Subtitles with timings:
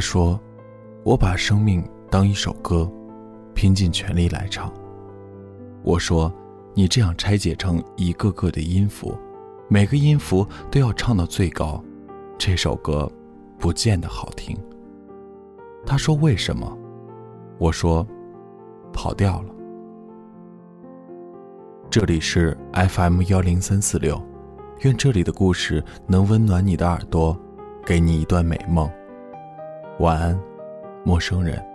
[0.00, 0.40] 说
[1.04, 2.90] ：“我把生命当一首歌，
[3.54, 4.72] 拼尽全力来唱。”
[5.84, 6.32] 我说
[6.74, 9.16] ：“你这样拆解成一个个的音符，
[9.68, 11.82] 每个音符都要唱到最高，
[12.38, 13.10] 这首歌
[13.58, 14.56] 不见得好听。”
[15.86, 16.76] 他说：“为什么？”
[17.58, 18.04] 我说
[18.92, 19.54] ：“跑调了。”
[21.90, 24.20] 这里是 FM 幺零三四六，
[24.82, 27.36] 愿这里的故事能温暖你的耳朵，
[27.84, 28.88] 给你一段美梦。
[30.00, 30.40] 晚安，
[31.04, 31.69] 陌生人。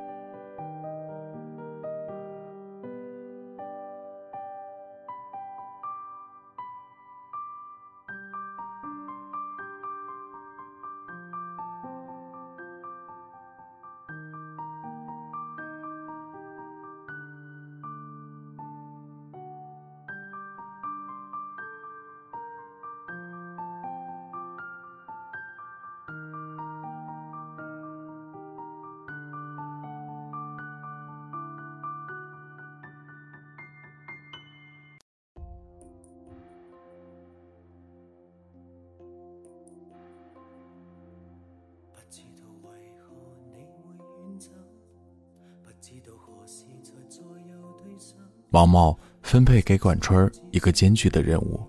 [48.51, 51.59] 王茂分配给管春一个艰巨的任务，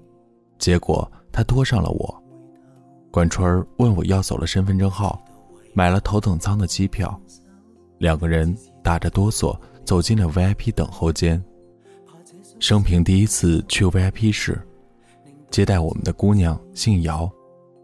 [0.59, 2.23] 结果他拖上了我。
[3.11, 5.21] 管春问我要走了身份证号，
[5.75, 7.21] 买了头等舱的机票，
[7.99, 11.43] 两个人打着哆嗦走进了 VIP 等候间。
[12.61, 14.61] 生平第一次去 VIP 室，
[15.51, 17.29] 接待我们的姑娘姓姚，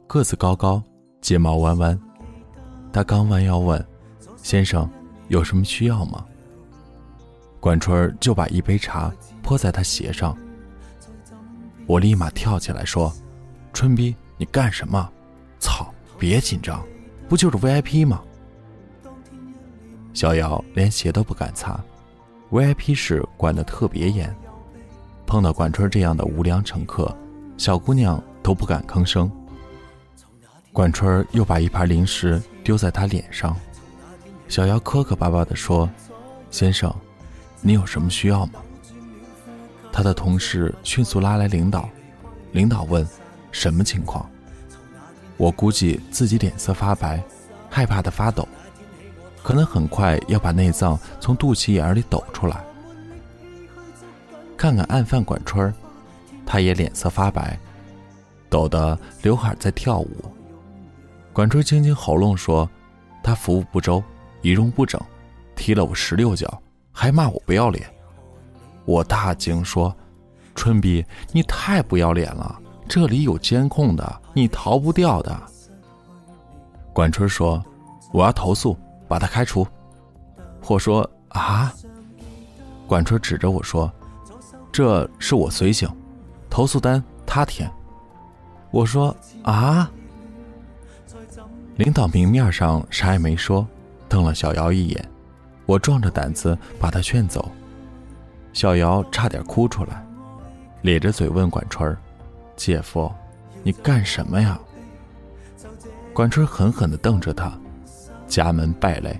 [0.06, 0.82] 个子高高，
[1.20, 1.98] 睫毛弯弯。
[2.92, 3.84] 她刚弯腰问
[4.42, 4.88] ：“先生，
[5.28, 6.24] 有什么需要吗？”
[7.62, 10.36] 管春就把一杯茶泼在他鞋上，
[11.86, 13.14] 我立马跳起来说
[13.72, 15.08] ：“春逼，你干什么？
[15.60, 15.94] 操！
[16.18, 16.84] 别紧张，
[17.28, 18.20] 不就是 VIP 吗？”
[20.12, 21.80] 小姚连鞋都不敢擦
[22.50, 24.34] ，VIP 室管得特别严，
[25.24, 27.16] 碰到管春这样的无良乘客，
[27.56, 29.30] 小姑娘都不敢吭声。
[30.72, 33.56] 管春又把一盘零食丢在他脸上，
[34.48, 35.88] 小姚磕磕巴巴地说
[36.50, 36.92] ：“先生。”
[37.62, 38.60] 你有什么需要吗？
[39.92, 41.88] 他的同事迅速拉来领导，
[42.52, 43.06] 领导问
[43.52, 44.28] ：“什么情况？”
[45.38, 47.22] 我估计自己脸色发白，
[47.70, 48.46] 害怕的发抖，
[49.42, 52.64] 可能很快要把内脏从肚脐眼里抖出来。
[54.56, 55.72] 看看案犯管春，
[56.44, 57.58] 他也脸色发白，
[58.48, 60.10] 抖得刘海在跳舞。
[61.32, 62.68] 管春清清喉咙说
[63.22, 64.02] ：“他服务不周，
[64.40, 65.00] 仪容不整，
[65.54, 66.62] 踢了我十六脚。”
[66.92, 67.90] 还骂我不要脸，
[68.84, 69.94] 我大惊说
[70.54, 72.60] ：“春逼，你太不要脸了！
[72.86, 75.36] 这里有监控的，你逃不掉的。”
[76.92, 77.64] 管春说
[78.12, 78.76] ：“我要投诉，
[79.08, 79.66] 把他开除。”
[80.68, 81.72] 我说：“啊！”
[82.86, 83.90] 管春指着我说
[84.70, 85.88] ：“这是我随行，
[86.50, 87.70] 投诉单他填。”
[88.70, 89.90] 我说：“啊！”
[91.76, 93.66] 领导明面上啥也没说，
[94.08, 95.08] 瞪了小姚一眼。
[95.64, 97.50] 我壮着胆子把他劝走，
[98.52, 100.04] 小姚差点哭出来，
[100.82, 101.96] 咧着嘴问管春儿
[102.56, 103.10] ：“姐夫，
[103.62, 104.58] 你干什么呀？”
[106.12, 107.52] 管春狠狠地瞪着他
[108.26, 109.18] ：“家门败类，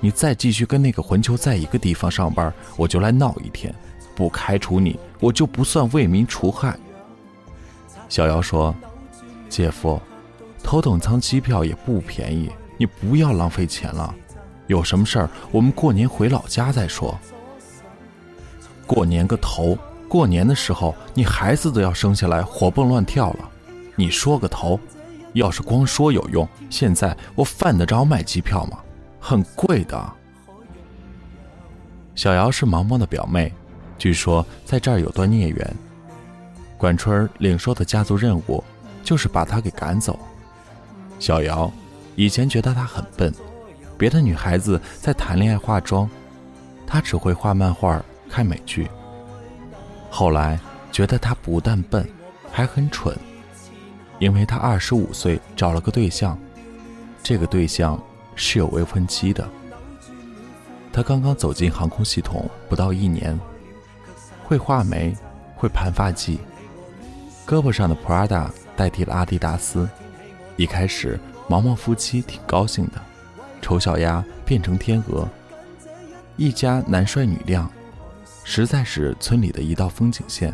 [0.00, 3.72] 你再继续跟那个混球在一个地方上班，我就来闹一天，
[4.16, 6.76] 不开除你，我就不算为民除害。”
[8.08, 8.74] 小姚说
[9.48, 10.00] ：“姐夫，
[10.62, 14.12] 头等舱机票也不便宜，你不要浪费钱了。”
[14.66, 17.18] 有什么事儿，我们过年回老家再说。
[18.86, 19.76] 过年个头！
[20.08, 23.48] 过年的时候，你孩子都要生下来活蹦乱跳了，
[23.96, 24.78] 你说个头！
[25.32, 28.78] 要是光说有用，现在我犯得着卖机票吗？
[29.18, 30.12] 很贵的。
[32.14, 33.50] 小姚是毛毛的表妹，
[33.96, 35.74] 据说在这儿有段孽缘。
[36.76, 38.62] 管春领受的家族任务，
[39.02, 40.18] 就是把她给赶走。
[41.18, 41.72] 小姚
[42.16, 43.32] 以前觉得她很笨。
[43.96, 46.08] 别的女孩子在谈恋爱化妆，
[46.86, 48.88] 她只会画漫画、看美剧。
[50.10, 50.58] 后来
[50.90, 52.06] 觉得她不但笨，
[52.50, 53.16] 还很蠢，
[54.18, 56.38] 因为她二十五岁找了个对象，
[57.22, 58.00] 这个对象
[58.34, 59.48] 是有未婚妻的。
[60.92, 63.38] 她刚刚走进航空系统不到一年，
[64.44, 65.16] 会画眉，
[65.56, 66.36] 会盘发髻，
[67.46, 69.88] 胳膊上的 Prada 代替了阿迪达斯。
[70.56, 71.18] 一开始
[71.48, 73.00] 毛毛夫妻挺高兴的。
[73.62, 75.26] 丑小鸭变成天鹅，
[76.36, 77.70] 一家男帅女靓，
[78.44, 80.52] 实在是村里的一道风景线。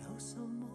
[0.00, 0.66] 有什么？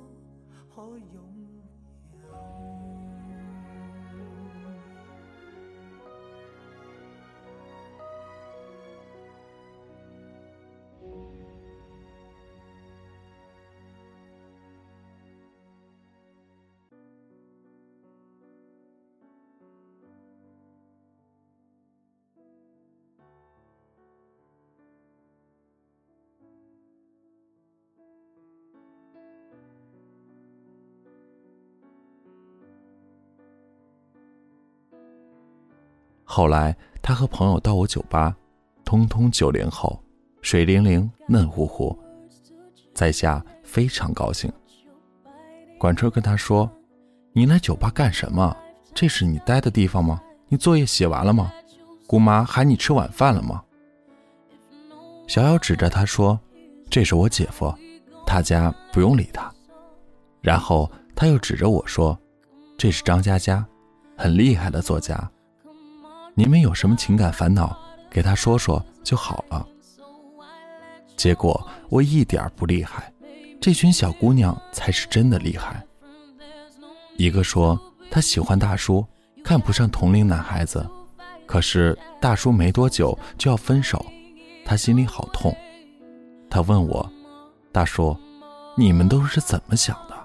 [36.35, 38.35] 后来，他和朋友到我酒吧，
[38.83, 40.01] 通通九零后，
[40.41, 41.95] 水灵灵、嫩乎乎，
[42.95, 44.51] 在下非常高兴。
[45.77, 46.67] 管春跟他说
[47.33, 48.57] ：“你来酒吧干什么？
[48.95, 50.19] 这是你待的地方吗？
[50.47, 51.53] 你作业写完了吗？
[52.07, 53.63] 姑妈喊你吃晚饭了吗？”
[55.29, 56.39] 小姚指着他说
[56.89, 57.71] ：“这是我姐夫，
[58.25, 59.53] 他家不用理他。”
[60.41, 62.19] 然后他又指着我说
[62.75, 63.63] ：“这是张佳佳，
[64.17, 65.29] 很厉害的作家。”
[66.35, 67.77] 你们有什么情感烦恼，
[68.09, 69.65] 给他说说就好了。
[71.15, 73.11] 结果我一点不厉害，
[73.61, 75.85] 这群小姑娘才是真的厉害。
[77.17, 79.05] 一个说她喜欢大叔，
[79.43, 80.83] 看不上同龄男孩子，
[81.45, 84.03] 可是大叔没多久就要分手，
[84.65, 85.55] 她心里好痛。
[86.49, 87.07] 她问我
[87.71, 88.17] ：“大叔，
[88.75, 90.15] 你们都是怎么想的？”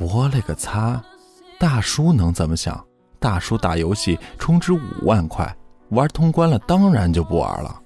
[0.00, 1.02] 我勒个擦，
[1.58, 2.82] 大叔能怎么想？
[3.18, 5.56] 大叔打游戏充值五万块，
[5.90, 7.82] 玩通关了，当然就不玩了。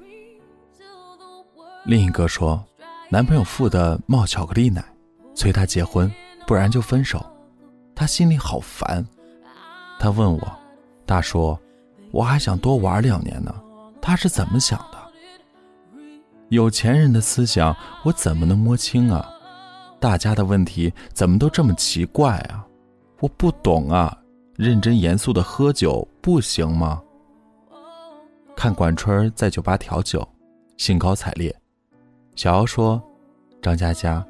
[1.84, 2.62] 另一个说，
[3.08, 4.84] 男朋友富的冒巧克力奶，
[5.34, 6.12] 催他结婚，
[6.46, 7.24] 不然就分手。
[7.94, 9.06] 他心里好烦。
[9.98, 10.52] 他问我，
[11.06, 11.58] 大叔，
[12.10, 13.54] 我还想多玩两年呢，
[14.00, 14.98] 他是怎么想的？
[16.48, 17.74] 有钱人的思想
[18.04, 19.28] 我怎么能摸清啊？
[19.98, 22.66] 大家的问题怎么都这么奇怪啊？
[23.20, 24.18] 我不懂啊。
[24.56, 27.02] 认真严肃的喝酒不行吗？
[28.54, 30.26] 看管春在酒吧调酒，
[30.76, 31.54] 兴高采烈。
[32.36, 33.02] 小姚说
[33.62, 34.24] ：“张佳佳，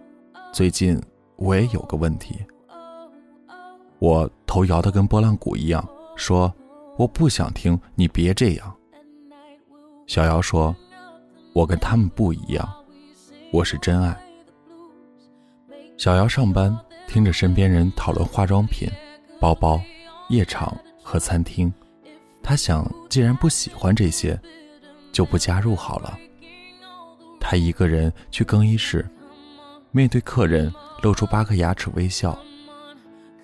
[0.52, 1.00] 最近
[1.36, 2.36] 我也有个问题。”
[3.98, 5.86] 我头摇得跟拨浪鼓一样，
[6.16, 6.52] 说
[6.96, 8.74] ：“我不想听，你别这样。”
[10.06, 10.74] 小姚说
[11.52, 12.68] ：“我跟他们不一样，
[13.52, 14.16] 我是真爱。”
[15.98, 16.76] 小姚上班，
[17.08, 18.88] 听着身边人讨论化妆品、
[19.40, 19.80] 包包。
[20.32, 21.70] 夜场和餐厅，
[22.42, 24.40] 他想，既然不喜欢这些，
[25.12, 26.18] 就不加入好了。
[27.38, 29.06] 他一个人去更衣室，
[29.90, 32.38] 面对客人，露出八颗牙齿微笑。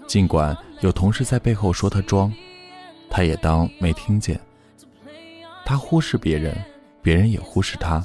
[0.07, 2.33] 尽管有同事在背后说他装，
[3.11, 4.41] 他也当没听见。
[5.67, 6.57] 他忽视别人，
[7.03, 8.03] 别人也忽视他。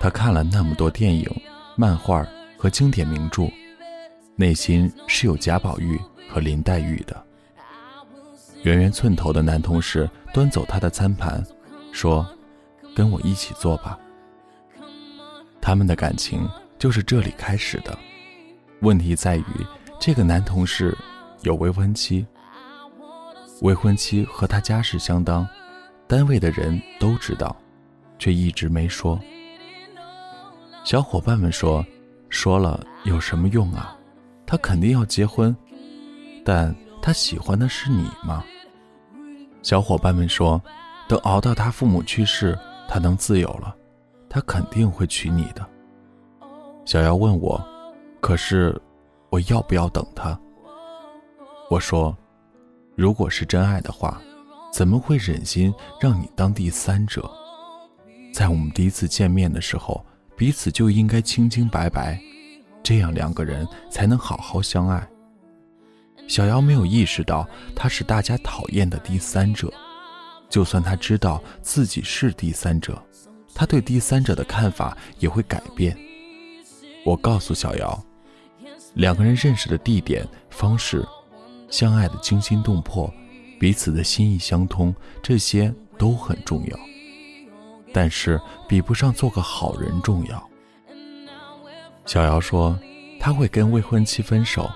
[0.00, 1.30] 他看了那么多电影、
[1.76, 2.26] 漫画
[2.56, 3.46] 和经典名著，
[4.36, 7.22] 内心是有贾宝玉和林黛玉的。
[8.64, 11.44] 圆圆寸头的男同事端走他的餐盘，
[11.92, 12.26] 说
[12.96, 13.98] ：“跟我一起做吧。”
[15.60, 17.96] 他们的感情就是这里开始的。
[18.80, 19.44] 问题在于，
[20.00, 20.96] 这个男同事
[21.42, 22.26] 有未婚妻，
[23.60, 25.46] 未婚妻和他家世相当，
[26.06, 27.54] 单位的人都知道，
[28.18, 29.20] 却一直没说。
[30.84, 31.84] 小伙伴们说
[32.30, 33.94] ：“说了有什么用啊？
[34.46, 35.54] 他肯定要结婚，
[36.42, 38.42] 但他喜欢的是你吗？”
[39.64, 40.62] 小伙伴们说
[41.08, 42.56] ：“等熬到他父母去世，
[42.86, 43.74] 他能自由了，
[44.28, 45.66] 他肯定会娶你的。”
[46.84, 47.58] 小姚问我
[48.20, 48.78] ：“可是
[49.30, 50.38] 我要不要等他？”
[51.70, 52.14] 我说
[52.94, 54.20] ：“如果是真爱的话，
[54.70, 57.28] 怎么会忍心让你当第三者？
[58.34, 60.04] 在我们第一次见面的时候，
[60.36, 62.20] 彼此就应该清清白白，
[62.82, 65.08] 这样两个人才能好好相爱。”
[66.26, 69.72] 小姚没有意识到他是大家讨厌的第三者，
[70.48, 73.00] 就算他知道自己是第三者，
[73.54, 75.96] 他对第三者的看法也会改变。
[77.04, 78.04] 我告诉小姚，
[78.94, 81.06] 两个人认识的地点、方式，
[81.68, 83.12] 相爱的惊心动魄，
[83.60, 86.78] 彼此的心意相通，这些都很重要，
[87.92, 90.50] 但是比不上做个好人重要。
[92.06, 92.78] 小姚说，
[93.20, 94.70] 他会跟未婚妻分手。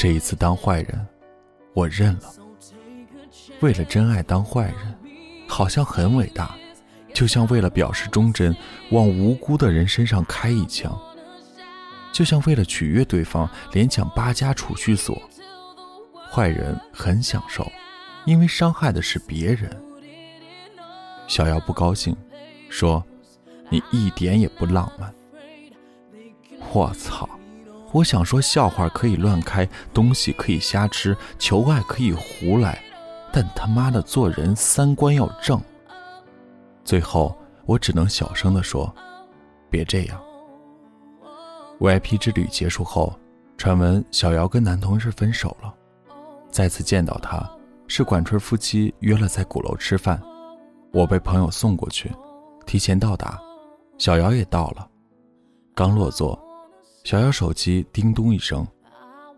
[0.00, 1.06] 这一次当坏人，
[1.74, 2.32] 我认了。
[3.60, 4.98] 为了真爱当坏人，
[5.46, 6.54] 好像很伟大，
[7.12, 8.56] 就像为了表示忠贞，
[8.92, 10.90] 往无辜的人身上开一枪；
[12.14, 15.20] 就像为了取悦对方，连抢八家储蓄所。
[16.32, 17.70] 坏人很享受，
[18.24, 19.70] 因为伤害的是别人。
[21.28, 22.16] 小姚不高兴，
[22.70, 23.04] 说
[23.68, 25.12] ：“你一点也不浪漫。”
[26.72, 27.28] 我操！
[27.92, 32.80] 我想说笑话可以乱开，东西可以瞎吃，求爱可以胡来，
[33.32, 35.60] 但他妈的做人三观要正。
[36.84, 38.92] 最后，我只能小声地说
[39.68, 40.20] ：“别这样。”
[41.80, 43.12] VIP 之旅结束后，
[43.56, 45.74] 传闻小姚跟男同事分手了。
[46.50, 47.48] 再次见到他，
[47.86, 50.20] 是管春夫妻约了在鼓楼吃饭，
[50.92, 52.10] 我被朋友送过去，
[52.66, 53.40] 提前到达，
[53.98, 54.88] 小姚也到了。
[55.74, 56.38] 刚落座，
[57.02, 58.66] 小姚手机叮咚一声，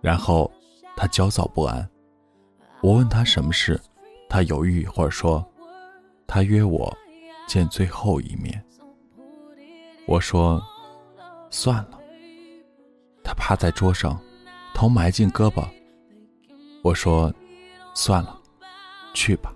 [0.00, 0.50] 然后
[0.96, 1.88] 他焦躁不安。
[2.82, 3.80] 我问他什么事，
[4.28, 5.46] 他犹豫一会儿说
[6.26, 6.92] ：“他约我
[7.46, 8.62] 见最后一面。”
[10.06, 10.60] 我说
[11.50, 11.98] ：“算了。”
[13.22, 14.20] 他趴在桌上，
[14.74, 15.64] 头埋进胳膊。
[16.82, 17.32] 我说
[17.94, 18.36] ：“算了，
[19.14, 19.54] 去吧。”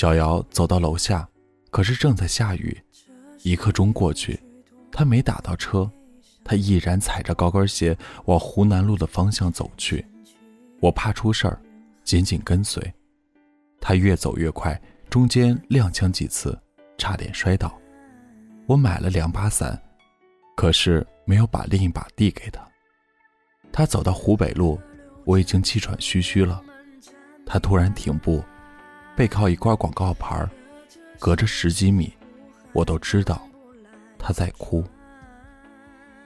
[0.00, 1.28] 小姚走到楼下，
[1.70, 2.74] 可是正在下雨。
[3.42, 4.40] 一刻钟过去，
[4.90, 5.90] 他没打到车，
[6.42, 10.02] 他毅然踩着高跟鞋往湖南路的方向走去。
[10.80, 11.60] 我怕出事儿，
[12.02, 12.82] 紧紧跟随。
[13.78, 14.80] 他越走越快，
[15.10, 16.58] 中间踉跄几次，
[16.96, 17.78] 差点摔倒。
[18.64, 19.78] 我买了两把伞，
[20.56, 22.66] 可是没有把另一把递给他。
[23.70, 24.80] 他走到湖北路，
[25.26, 26.58] 我已经气喘吁吁了。
[27.44, 28.42] 他突然停步。
[29.20, 30.48] 背靠一块广告牌，
[31.18, 32.10] 隔着十几米，
[32.72, 33.46] 我都知道
[34.18, 34.82] 他在哭。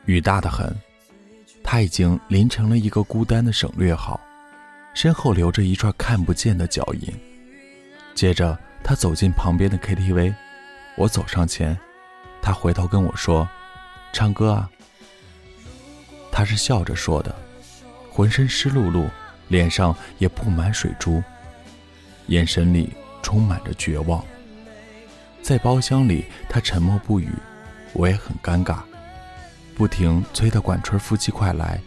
[0.04, 0.72] 雨大得很，
[1.64, 4.20] 他已经淋成了一个孤单的省略号，
[4.94, 7.12] 身后留着一串看不见的脚印。
[8.14, 10.32] 接着，他走进旁边的 KTV，
[10.96, 11.76] 我走上前，
[12.40, 13.48] 他回头跟我说
[14.14, 14.70] ：“唱歌啊。”
[16.30, 17.34] 他是笑着说的，
[18.08, 19.08] 浑身湿漉漉，
[19.48, 21.20] 脸上也布满水珠。
[22.28, 24.24] 眼神里充满着绝望。
[25.42, 27.28] 在包厢里，他沉默不语，
[27.92, 28.78] 我也很尴尬，
[29.74, 31.78] 不停催的管春夫妻快来。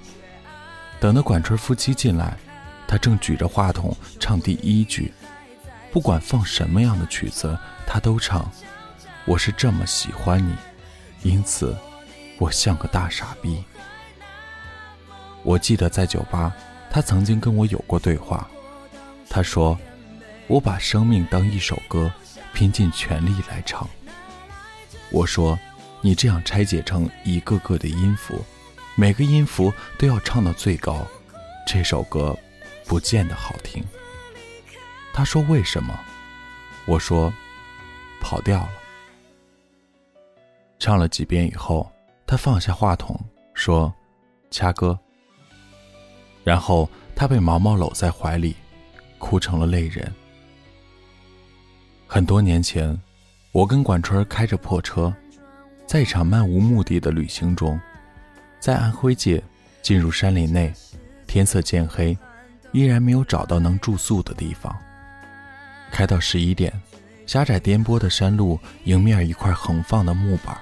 [1.00, 2.38] 等到管春夫妻进来，
[2.88, 5.12] 他正举着话筒唱第一句，
[5.91, 8.48] 不管放什么样的曲子，他都唱。
[9.25, 10.56] 我是这么喜欢你，
[11.24, 11.75] 因此
[12.38, 13.63] 我像个大傻逼。
[15.41, 16.53] 我记得在酒吧，
[16.91, 18.48] 他曾经跟我有过对话，
[19.27, 19.75] 他说。
[20.47, 22.11] 我把生命当一首歌，
[22.53, 23.87] 拼尽全力来唱。
[25.11, 25.59] 我说
[26.01, 28.43] ：“你这样拆解成一个个的音符，
[28.95, 31.05] 每个音符都要唱到最高，
[31.65, 32.37] 这首歌
[32.85, 33.83] 不见得好听。”
[35.13, 35.99] 他说：“为什么？”
[36.85, 37.33] 我说
[38.21, 38.71] ：“跑调了。”
[40.79, 41.91] 唱了几遍以后，
[42.25, 43.19] 他放下话筒
[43.53, 43.93] 说
[44.49, 44.97] ：“掐歌。”
[46.45, 48.55] 然后他被毛毛搂在怀里，
[49.17, 50.13] 哭成了泪人。
[52.09, 52.97] 很多年前，
[53.51, 55.13] 我跟管春开着破车，
[55.85, 57.77] 在一场漫无目的的旅行中，
[58.61, 59.43] 在安徽界
[59.81, 60.73] 进入山林内，
[61.27, 62.17] 天色渐黑，
[62.71, 64.73] 依然没有找到能住宿的地方。
[65.91, 66.73] 开到十一点，
[67.25, 70.57] 狭窄颠簸的山路迎面一块横放的木板，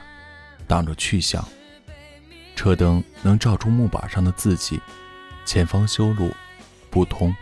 [0.65, 1.47] 挡着去向，
[2.55, 4.81] 车灯能照出木板上的字迹：
[5.45, 6.33] 前方修路，
[6.89, 7.33] 不通。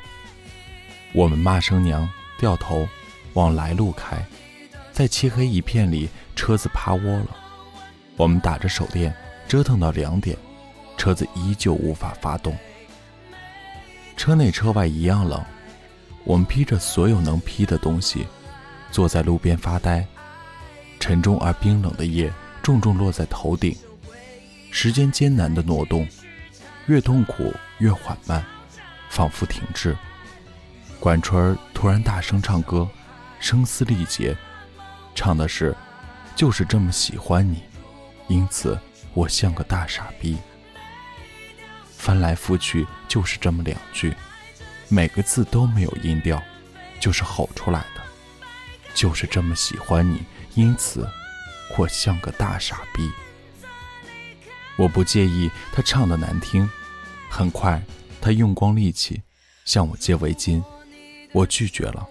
[1.14, 2.08] 我们骂声娘，
[2.38, 2.86] 掉头。
[3.34, 4.24] 往来路开，
[4.92, 7.28] 在漆黑一片里，车子趴窝了。
[8.16, 9.14] 我们打着手电，
[9.48, 10.38] 折腾到两点，
[10.98, 12.56] 车子依旧无法发动。
[14.16, 15.44] 车内车外一样冷，
[16.24, 18.28] 我们披着所有能披的东西，
[18.92, 20.06] 坐在路边发呆。
[21.00, 23.76] 沉重而冰冷的夜重重落在头顶，
[24.72, 26.08] 时间艰难的挪动，
[26.86, 28.46] 越痛苦越缓慢，
[29.10, 29.98] 仿佛停滞。
[31.00, 32.88] 管春儿突然大声唱歌。
[33.44, 34.38] 声嘶力竭，
[35.14, 35.76] 唱的是
[36.34, 37.62] “就是这么喜欢你”，
[38.30, 38.80] 因此
[39.14, 40.38] 我像个大傻逼。
[41.98, 44.16] 翻来覆去就是这么两句，
[44.88, 46.42] 每个字都没有音调，
[47.02, 48.02] 就是吼出来的。
[48.94, 50.24] 就是这么喜欢你，
[50.56, 51.06] 因此
[51.78, 53.12] 我像个大傻逼。
[54.78, 56.68] 我不介意他唱的难听。
[57.30, 57.84] 很快，
[58.22, 59.22] 他用光力气
[59.66, 60.64] 向我借围巾，
[61.34, 62.08] 我拒绝了。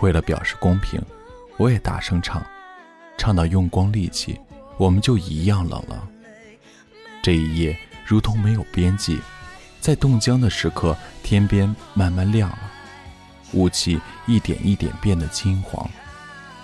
[0.00, 1.00] 为了表示公平，
[1.56, 2.44] 我也大声唱，
[3.18, 4.38] 唱到用光力气，
[4.76, 6.08] 我们就一样冷了。
[7.22, 9.20] 这一夜如同没有边际，
[9.80, 12.58] 在冻僵的时刻，天边慢慢亮了，
[13.52, 15.88] 雾气一点一点变得金黄，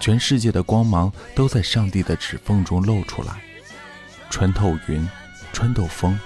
[0.00, 3.40] 全世界的光芒都在上帝的指缝中露出来，
[4.30, 5.06] 穿透云，
[5.52, 6.18] 穿透风，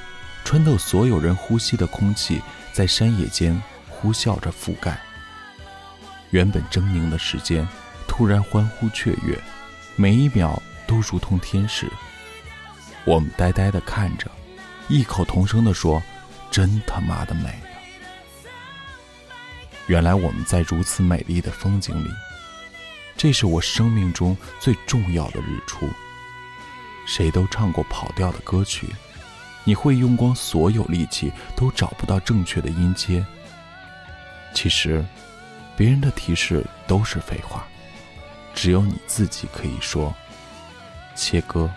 [0.45, 2.41] 穿透所有人呼吸的空气，
[2.73, 4.97] 在山野间呼啸着覆盖。
[6.31, 7.67] 原本狰狞的时间，
[8.07, 9.37] 突然欢呼雀跃，
[9.97, 11.91] 每一秒都如同天使。
[13.05, 14.31] 我们呆呆地看着，
[14.89, 16.01] 异口同声地说
[16.49, 17.67] ：“真他妈的美啊！”
[19.89, 22.09] 原来我们在如此美丽的风景里，
[23.17, 25.89] 这是我生命中最重要的日出。
[27.07, 28.87] 谁都唱过跑调的歌曲，
[29.65, 33.27] 你会用光所有力气都找不到正确的音阶。
[34.55, 35.05] 其实。
[35.81, 37.67] 别人的提示都是废话，
[38.53, 40.15] 只有你自己可以说
[41.15, 41.71] 切割。